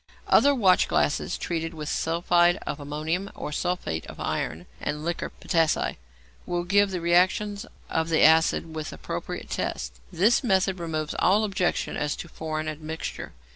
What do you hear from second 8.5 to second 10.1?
with appropriate tests.